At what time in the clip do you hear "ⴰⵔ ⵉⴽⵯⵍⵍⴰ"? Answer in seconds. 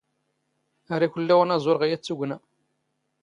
0.93-1.31